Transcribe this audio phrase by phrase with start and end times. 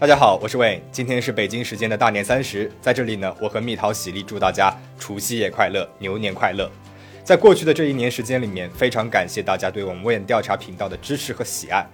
[0.00, 6.70] 大家好，我是魏，今天是北京时间的大年三十，在这里呢，我和蜜桃喜力祝大家除夕夜快乐，牛年快乐。
[7.22, 11.86] 在过去的这一年时间里面，非常感谢大家对我们魏调查频道的支持和喜爱，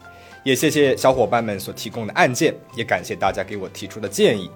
[0.45, 4.49] 也谢谢小伙伴们所提供的案件，也感谢大家给我提出的建议。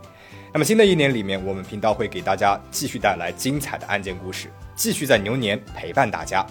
[0.53, 4.47] 那么新的一年里面，我们频道会给大家继续带来精彩的案件故事，
[4.77, 6.47] 继续在牛年陪伴大家。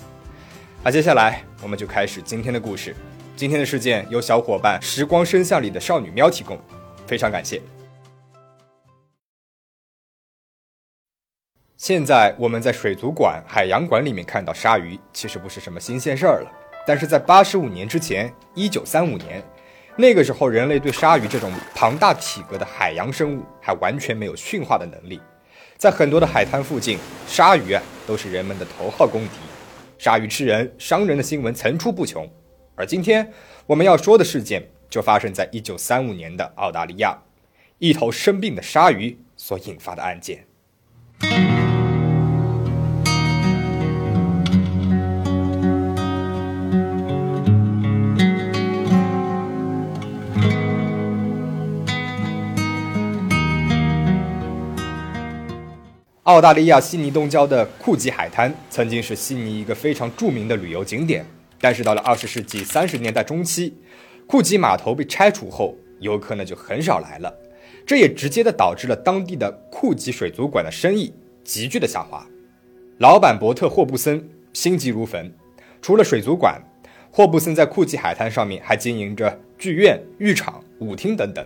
[0.83, 2.93] 那接下来我们就开始今天的故事。
[3.37, 6.59] 今天的事件由小伙伴时光声像里的少女喵提供。
[7.09, 7.59] 非常感谢。
[11.75, 16.51] 现在我们在水族馆、海洋馆里面看到鲨鱼，其实不是什么新鲜事儿了。
[16.85, 19.43] 但是在八十五年之前，一九三五年，
[19.95, 25.19] 那个时候人类对鲨鱼这种庞大体格的海洋生物还完全没有驯化的能力。
[25.77, 29.37] 在很多的海滩附近，鲨鱼啊都是人们的头号公敌，
[29.97, 32.29] 鲨鱼吃人、伤人的新闻层出不穷。
[32.75, 33.33] 而今天
[33.65, 34.61] 我们要说的事件。
[34.89, 37.17] 就发生在一九三五年的澳大利亚，
[37.77, 40.45] 一头生病的鲨鱼所引发的案件。
[56.23, 61.25] 澳大利亚悉尼东郊的库吉海滩曾经是悉尼一个非常著名的旅游景点，
[61.59, 63.73] 但是到了二十世纪三十年代中期。
[64.29, 67.35] 库吉码头被拆除后，游客呢就很少来了，
[67.83, 71.11] 这也直接的导致了当地的库吉水族馆的生意
[71.43, 72.23] 急剧的下滑。
[72.99, 75.33] 老板伯特·霍布森心急如焚，
[75.81, 76.61] 除了水族馆，
[77.09, 81.43] 霍布森在库吉海滩上面还经营着剧院、浴场、舞厅等等。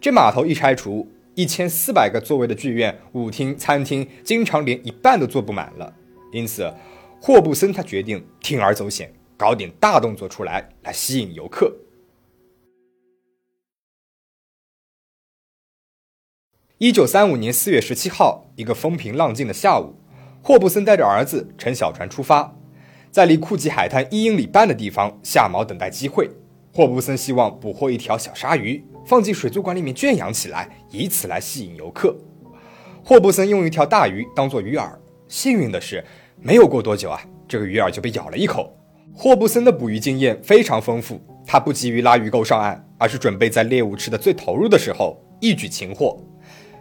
[0.00, 5.94] 这码头一拆除，一千四百个座位的剧院、舞厅、餐厅，经常连一半都坐不满了。
[6.32, 6.68] 因此，
[7.20, 11.72] 霍布森他决定铤而走险，搞点大动作出来，来吸引游客。
[16.78, 19.94] 一九三五年四月十七号，一个风平浪静的下午，
[20.42, 22.54] 霍布森带着儿子乘小船出发，
[23.10, 26.28] 在离库吉海滩一英里半的地方下锚等待机会。
[26.74, 32.14] 霍布森希望捕获一条小鲨鱼，放进水族馆里面圈养起来，以此来吸引游客。
[33.02, 34.86] 霍布森用一条大鱼当做鱼饵，
[35.28, 36.04] 幸运的是，
[36.42, 38.70] 没有过多久啊，这个鱼饵就被咬了一口。
[39.14, 46.22] 霍布森的捕鱼经验非常丰富，他不急于拉鱼钩上岸，而是准备在猎物吃的最投入的时候一举擒获。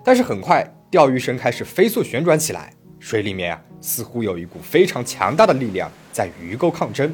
[0.06, 7.12] 但是很快，钓鱼绳开始飞速旋转起来，水里面啊，似乎有一股非常强大的力量在鱼钩抗争。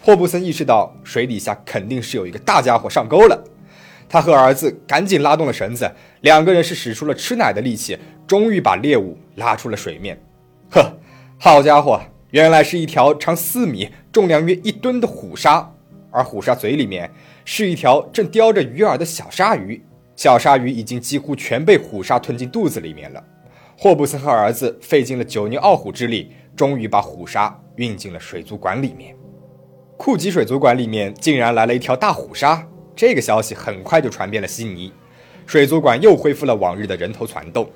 [0.00, 3.44] 霍布森意识到水底下肯定是有一个大家伙上钩了，
[4.08, 7.98] 他和儿子赶紧拉动了绳子，两个人是使出了吃奶的力气，
[8.28, 10.16] 终于把猎物拉出了水面。
[10.70, 10.96] 呵，
[11.36, 15.68] 好家伙，原来是一条长四米、重量约一吨的虎鲨，
[16.12, 17.10] 而虎鲨嘴里面
[17.44, 19.82] 是一条正叼着鱼饵的小鲨鱼。
[20.18, 23.22] 小鲨鱼已经几乎全被虎鲨吞进肚子里面了。
[23.76, 29.14] 霍布森和儿子费尽了九牛二虎之力，终于把虎鲨运进了水族馆里面。
[29.96, 34.92] 库吉水族馆里面竟然来了一条大虎鲨，这个消息很快就传遍了悉尼，
[35.46, 37.70] 水族馆又恢复了往日的人头攒动。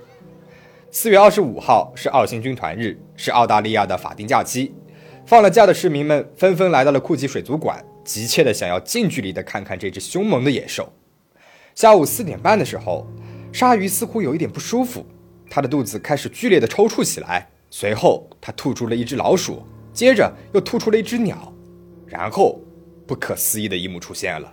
[0.91, 4.75] 四月二十五号是二星军团日，是澳大利亚的法定假期。
[5.25, 10.93] 放了假的市民们纷纷来到了库吉水族馆，急切的想要近距离的看看这只凶猛的野兽。
[11.75, 13.07] 下午四点半的时候，
[13.53, 15.07] 鲨鱼似乎有一点不舒服，
[15.49, 17.49] 它的肚子开始剧烈的抽搐起来。
[17.71, 19.63] 随后，它吐出了一只老鼠，
[19.93, 21.53] 接着又吐出了一只鸟，
[22.07, 22.61] 然后，
[23.07, 24.53] 不可思议的一幕出现了：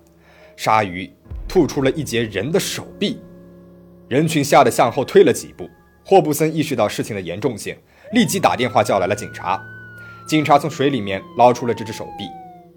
[0.56, 1.12] 鲨鱼
[1.47, 3.19] 吐出了一截人的手臂。
[4.07, 5.69] 人群吓得向后退了几步。
[6.06, 7.78] 霍布森意识到事情的严重性，
[8.13, 9.62] 立即打电话叫来了警察。
[10.28, 12.25] 警察从水里面捞出了这只手臂，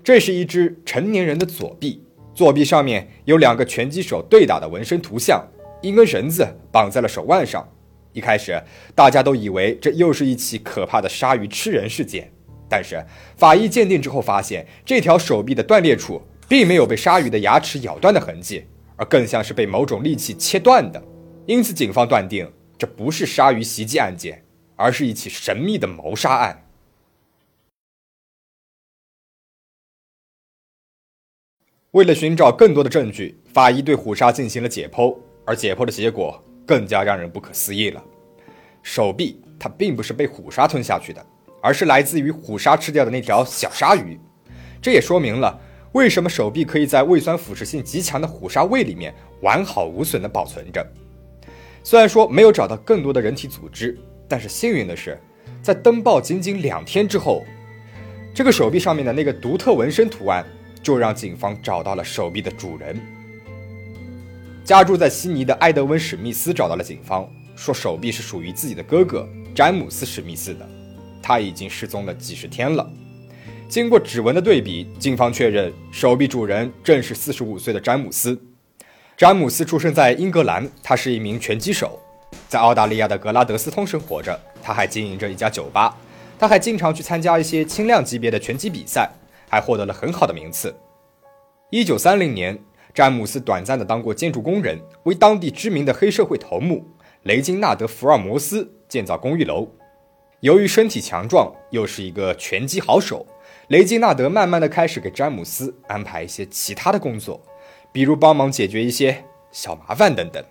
[0.04, 2.04] 这是一只成年人的左臂。
[2.34, 5.46] 左臂上面有两个拳击手对打的纹身图像，
[5.82, 7.68] 一根绳子绑在了手腕上。
[8.12, 8.62] 一开始，
[8.94, 12.30] 大家都以为这又是一起可怕的鲨鱼吃人事件。
[12.68, 13.04] 但是
[13.36, 18.64] 法医鉴定之后发现，这条手臂的断裂处并没有被鲨鱼的牙齿咬断的痕迹，
[18.96, 21.02] 而更像是被某种利器切断的。
[21.44, 24.42] 因此，警方断定这不是鲨鱼袭击案件，
[24.76, 26.61] 而是一起神秘的谋杀案。
[31.92, 38.02] 为了寻找更多的证据，法医对虎鲨进行了解剖，而解剖的结果更加让人不可思议了。
[38.82, 41.22] 手臂它并不是被虎鲨吞下去的，
[41.60, 44.18] 而是来自于虎鲨吃掉的那条小鲨鱼。
[44.80, 45.60] 这也说明了
[45.92, 50.82] 为什么手臂可以在胃酸腐蚀性极强的虎鲨胃里面完好无损地保存着。
[51.84, 55.20] 虽然说没有找到更多的人体组织，但是幸运的是，
[55.60, 57.44] 在登报仅仅两天之后，
[58.32, 60.42] 这个手臂上面的那个独特纹身图案。
[60.82, 63.00] 就让警方找到了手臂的主人。
[64.64, 70.68] 家住在悉尼的埃德温·史密斯找到了警方，说手臂是属于自己的哥哥詹姆斯·史密斯的，
[71.22, 72.88] 他已经失踪了几十天了。
[73.68, 78.38] 经过指纹的对比，警方确认手臂主人正是45岁的詹姆斯。
[79.16, 81.98] 詹姆斯出生在英格兰，他是一名拳击手，
[82.48, 84.38] 在澳大利亚的格拉德斯通生活着。
[84.62, 85.96] 他还经营着一家酒吧，
[86.38, 89.10] 他还经常去参加一些轻量级别的拳击比赛，
[89.52, 90.74] 还获得了很好的名次。
[91.72, 92.58] 1930年，
[92.94, 96.82] 詹姆斯短暂的当过建筑工人，为当地知名的黑社会头目
[97.24, 99.68] 雷金纳德·福尔摩斯建造公寓楼。
[100.40, 103.26] 由于身体强壮，又是一个拳击好手。
[103.68, 107.38] 雷金纳德慢慢的开始给詹姆斯安排一些其他的工作，
[107.92, 110.42] 比如帮忙解决一些小麻烦等等。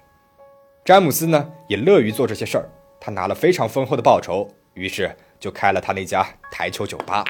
[0.85, 2.69] 詹姆斯呢也乐于做这些事儿，
[2.99, 7.23] 他拿了非常丰厚的报酬，于是就开了他那家台球酒吧。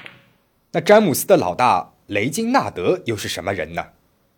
[0.74, 3.88] 那詹姆斯的老大雷金纳德又是什么人呢？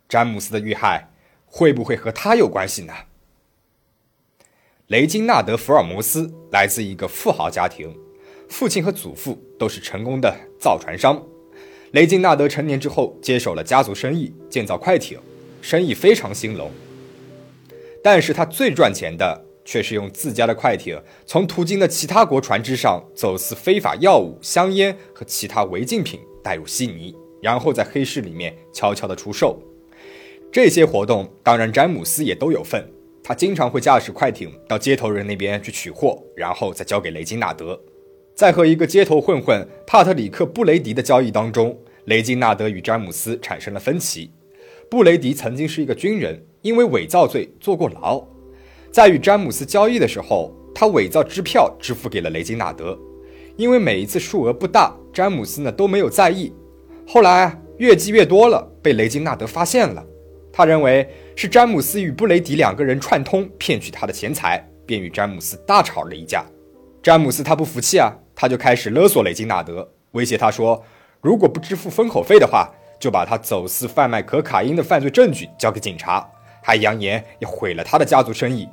[0.10, 1.10] 詹姆斯的遇害
[1.46, 2.94] 会不会和他有关系呢？
[4.88, 7.96] 雷金纳德·福尔摩斯来自一个富豪家庭，
[8.50, 11.24] 父亲和祖父都是成功的造船商。
[11.92, 15.20] 雷金纳德成年之后接手了家族生意，建造快艇，
[15.62, 16.72] 生意非常兴隆。
[18.04, 29.62] 但是他最赚钱的却是用自家的快艇从途经的其他国船只上走私非法药物、香烟和其他违禁品带入悉尼，然后在黑市里面悄悄的出售。
[30.52, 32.88] 这些活动当然詹姆斯也都有份，
[33.24, 37.80] 他经常会驾驶快艇到接头人那边去取货，然后再交给雷金纳德。
[38.36, 44.32] 在和一个街头混混帕特里克·布雷迪的交易当中，雷金纳德与詹姆斯产生了分歧。
[44.90, 48.28] 布雷迪曾经是一个军人，因为伪造罪坐过牢。
[48.94, 52.96] 在与詹姆斯交易的时候，他伪造支票支付给了雷金纳德，
[53.58, 56.54] 因为每一次数额不大，詹姆斯呢都没有在意。
[57.08, 60.06] 后来越积越多了，被雷金纳德发现了，
[60.52, 66.46] 他认为是詹姆斯与布雷迪两个人串通骗取他的钱财，便与詹姆斯大吵了一架。
[67.02, 68.14] 詹姆斯他不服气啊。
[68.36, 70.84] 他就开始勒索雷金纳德，威胁他说，
[71.22, 72.68] 如果不支付封口费的话，
[73.00, 76.28] 就把他走私贩卖可卡因的犯罪证据交给警察，
[76.64, 78.68] 还扬言要毁了他的家族生意。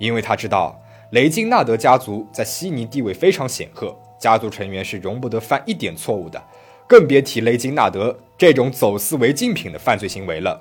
[0.00, 0.82] 因为他知道
[1.12, 6.42] 雷金纳德家族在悉尼地位非常显赫，家族成员是容不得犯一点错误的，
[6.88, 10.60] 更别提雷金纳德这种走私违禁品的犯罪行为了。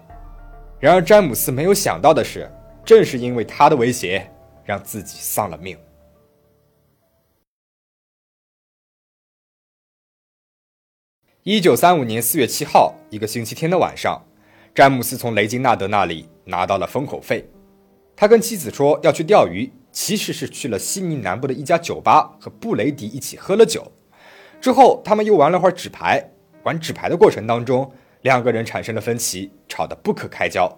[0.77, 2.51] 然而，詹姆斯没有想到的是，
[2.83, 4.30] 正是因为他的威胁，
[4.65, 5.77] 让自己丧了命。
[11.44, 14.21] 一九三五年四月七号，一个星期天的晚上，
[14.75, 17.50] 詹姆斯从雷金纳德那里拿到了封口费。
[18.19, 23.89] 他跟妻子说要去钓鱼，其实是去了悉尼南部的一家酒吧和布雷迪一起喝了酒。
[24.60, 26.30] 之后，他们又玩了会儿纸牌。
[26.63, 27.89] 玩纸牌的过程当中，
[28.24, 30.69] 两个人产生了分歧，吵得不可开交。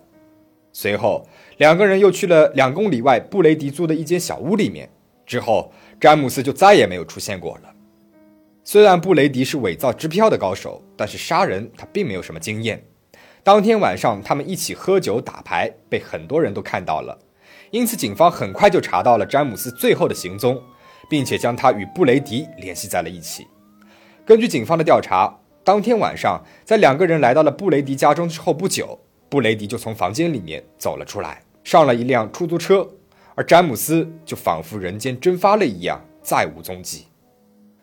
[0.71, 1.27] 随后，
[1.57, 4.87] 两个人又去了两公里外布雷迪租的一间小屋里面。
[5.25, 7.73] 之后，詹姆斯就再也没有出现过了。
[8.63, 12.85] 虽然布雷迪是伪造支票的高手，但是杀人他并没有什么经验。
[13.41, 17.17] 当天晚上，他们一起喝酒打牌，被很多人都看到了，
[17.71, 20.62] 因此警方很快就查到了詹姆斯最后的行踪，
[21.09, 23.47] 并且将他与布雷迪联系在了一起。
[24.25, 25.33] 根据警方的调查，
[25.63, 28.99] 当天晚上，在两个人来到了布雷迪家中之后不久，
[29.30, 32.87] 布雷迪就从房间里面走了出来，上了一辆出租车，
[33.35, 37.06] 而詹姆斯就仿佛人间蒸发了一样，再无踪迹。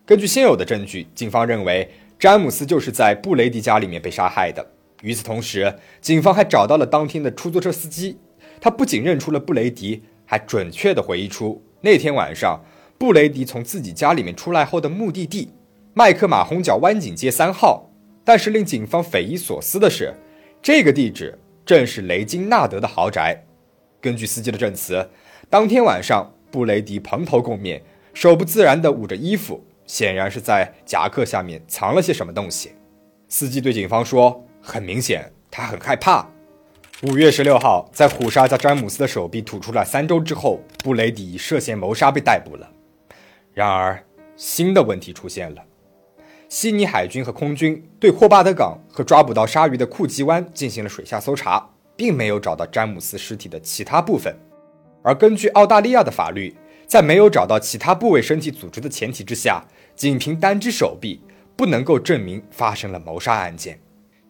[0.04, 4.66] 根据现有的证据，警方认为詹姆斯就是在布雷迪家里面被杀害的。
[5.02, 8.18] 与此同时，警方还找到了当天的出租车司机，
[8.61, 12.65] 他不仅认出了布雷迪，还准确地回忆出那天晚上
[12.99, 15.53] 布雷迪从自己家里面出来后的目的地——
[15.95, 17.91] 麦克马洪角湾景街三号。
[18.25, 20.12] 但是令警方匪夷所思的是，
[20.61, 23.45] 这个地址正是雷金纳德的豪宅。
[24.00, 25.09] 根据司机的证词，
[25.49, 29.65] 当天晚上布雷迪蓬头垢面，手不自然地捂着衣服。
[29.87, 32.73] 显然是在夹克下面藏了些什么东西。
[33.27, 36.29] 司机对警方说：“很明显，他很害怕。”
[37.02, 42.69] 五月十六号，在虎鲨将詹姆斯的手臂吐出来三周之后，布雷迪涉嫌谋杀被逮捕了。
[43.55, 45.62] 然而，新的问题出现了：
[46.49, 54.37] 悉尼海军和空军对霍巴德港和抓捕到鲨鱼的库吉湾进行了水下搜查，并没有找到詹姆斯尸体的其他部分。
[55.05, 56.57] 而根据澳大利亚的法律，
[56.88, 59.64] 在没有找到其他部位身体组织的前提之下，
[59.95, 61.23] 仅凭单只手臂
[61.55, 63.78] 不能够证明发生了谋杀案件。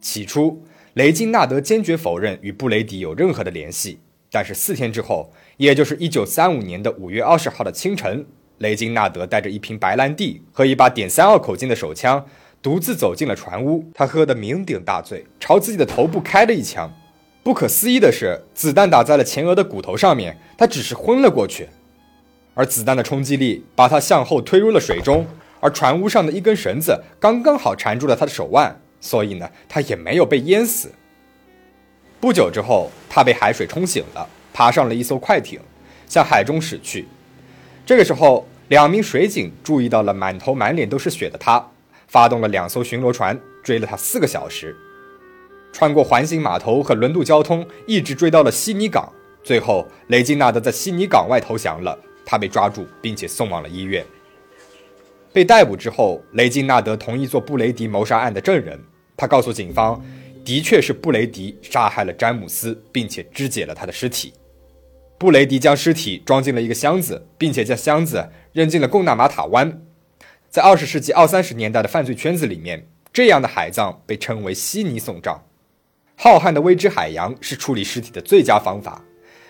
[0.03, 0.63] 起初，
[0.99, 4.01] 雷金纳德坚决否认与布雷迪有任何的联系。
[4.33, 8.27] 但是四天之后，也就是一九三五年的五月二十号的清晨，
[8.59, 12.27] 雷金纳德带着一瓶白兰地和一把点三二口径的手枪，
[12.61, 13.89] 独自走进了船屋。
[13.95, 16.93] 他喝得酩酊大醉，朝自己的头部开了一枪。
[17.45, 21.69] 不可思议的是，子弹打在了前额的骨头上面，他只是昏了过去，
[22.55, 25.25] 而子弹的冲击力把他向后推入了水中，
[25.61, 30.93] 而船坞上的一根绳子刚刚好缠住了他的手腕，所以呢，他也没有被淹死。
[32.21, 35.61] 不久之后，他被海水冲醒了，爬上了一艘快艇，
[36.09, 37.07] 向海中驶去。
[37.87, 41.71] 这个时候，两名水警注意到了满头满脸都是血的他，
[42.09, 44.77] 发动了两艘巡逻船，追了他四个小时，
[45.73, 49.13] 穿过环形码头和轮渡交通，一直追到了悉尼港。
[49.45, 54.05] 最后，雷金纳德在悉尼港外投降了，他被抓住，并且送往了医院。
[55.33, 58.79] 被逮捕之后，雷金纳德同意做布雷迪谋杀案的证人，
[59.17, 60.03] 他告诉警方。
[60.45, 64.33] 的确是布雷迪杀害了詹姆斯，并且肢解了他的尸体。
[65.19, 69.83] 布雷迪将尸体装进了一个箱子，并且将箱子扔进了贡纳马塔湾。
[70.49, 75.45] 在二十世纪二三十年代的犯罪圈子里面，这样的海葬被称为悉尼送葬。
[76.17, 79.05] 浩瀚的未知海洋是处理尸体的最佳方法。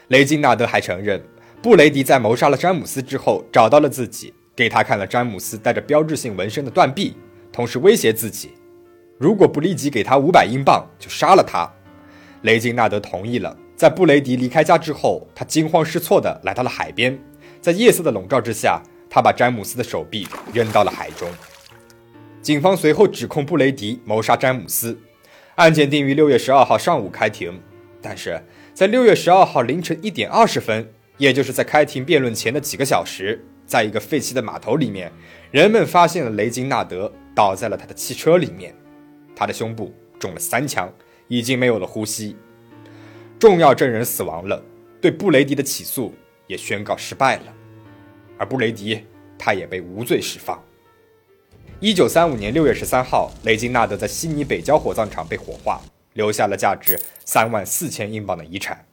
[0.09, 1.23] 雷金纳德还承认，
[1.63, 7.17] 布雷迪在谋杀了詹姆斯之后，找到了自己，给他看了詹姆斯带着标志性纹身的断臂，
[7.53, 8.51] 同时威胁自己。
[9.17, 11.73] 如果不立即给他五百英镑，就杀了他。
[12.43, 13.57] 雷金纳德同意了。
[13.77, 17.17] 在布雷迪离开家之后，他惊慌失措地来到了海边，
[17.61, 21.31] 在夜色的笼罩之下，他把詹姆斯的手臂扔到了海中。
[22.43, 24.99] 警方随后指控布雷迪谋杀詹姆斯，
[25.55, 27.61] 案件定于六月十二号上午开庭。
[28.03, 28.43] 但是
[28.75, 35.13] 在六月十二号凌晨一点二十分，也就是在开庭辩论前的几个小时，在一个废弃的码头里面，
[35.53, 38.75] 人们发现了雷金纳德倒在了他的汽车里面。
[39.37, 40.93] 他的胸部中了三枪，
[41.29, 42.35] 已经没有了呼吸。
[43.39, 44.61] 重要证人死亡了，
[45.01, 46.13] 对布雷迪的起诉
[46.47, 47.55] 也宣告失败了。
[48.39, 49.05] 而布雷迪，
[49.39, 50.61] 他也被无罪释放。
[51.79, 55.81] 一九三五年六月十三号，雷金纳德在悉尼北郊火葬场被火化，
[56.15, 58.85] 留下了价值三万四千英镑的遗产。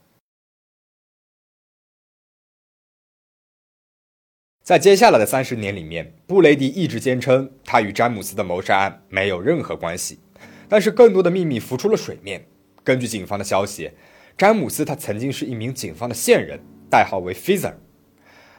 [4.66, 10.18] 在接下来的三十年里面，布雷迪一直坚称他与詹姆斯的谋杀案没有任何关系。
[10.68, 12.48] 但是更多的秘密浮出了水面。
[12.84, 13.92] 根据警方的消息，
[14.36, 17.76] 詹姆斯他曾经是一名警方的线人，代号为 Fizer。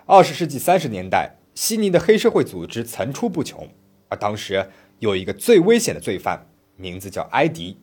[0.04, 3.68] 二十世纪三十年代，悉尼的黑社会组织层出不穷，
[4.08, 4.68] 而当时
[5.00, 6.46] 有一个最危险的罪犯，
[6.76, 7.78] 名字叫埃迪。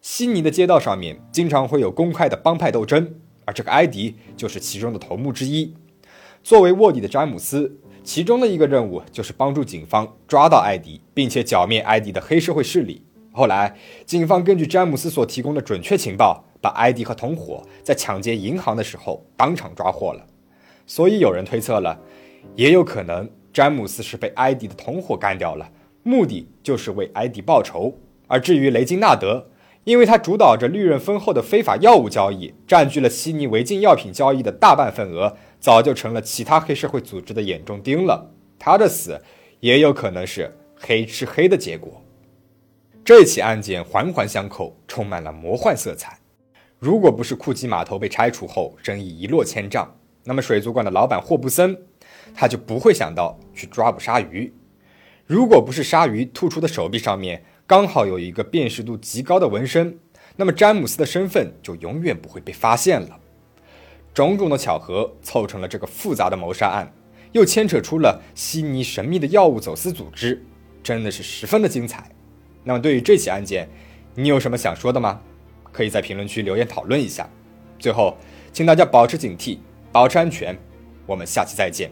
[0.00, 5.74] 悉尼的街道上面经常会有公开的帮派斗争，而这个埃迪就是其中的头目之一。
[6.42, 13.04] 作为卧底的詹姆斯，其中的一个任务就是帮助警方抓到艾迪，并且剿灭埃迪的黑社会势力。
[13.32, 13.76] 后来，
[14.06, 20.26] 警方根据詹姆斯所提供的准确情报，把埃迪和同伙在抢劫银行的时候当场抓获了。
[20.86, 22.00] 所以有人推测了，
[22.56, 25.70] 也有可能詹姆斯是被埃迪的同伙干掉了，
[26.02, 27.94] 目的就是为埃迪报仇。
[28.26, 29.50] 而至于雷金纳德，
[29.84, 38.30] 因为他主导着利润丰厚的非法药物交易，占据了悉尼违禁药品交易的大半份额，早就成了其他黑社会组织的眼中钉了。
[38.58, 39.20] 他的死
[39.60, 42.02] 也有可能是黑吃黑的结果。
[43.04, 46.18] 这起案件环环相扣，充满了魔幻色彩。
[46.78, 49.88] 如果不是库基码头被拆除后生意一落千丈，
[50.24, 51.76] 那么水族馆的老板霍布森
[52.34, 54.52] 他就不会想到去抓捕鲨鱼。
[55.26, 59.98] 如果不是鲨鱼突出的手臂上面刚好有一个辨识度极高的纹身，
[60.36, 63.18] 那么詹姆斯的身份就永远不会被发现了。
[64.14, 66.92] 种种的巧合凑成了这个复杂的谋杀案，
[67.32, 70.44] 又牵扯出了悉尼神秘的药物走私组织，
[70.82, 72.10] 真的是十分的精彩。
[72.64, 73.68] 那么，对于这起案件，
[74.14, 75.20] 你有什么想说的吗？
[75.70, 77.28] 可以在评论区留言讨论一下。
[77.78, 78.16] 最后，
[78.52, 79.58] 请大家保持警惕，
[79.92, 80.58] 保持安全。
[81.06, 81.90] 我们下期再见。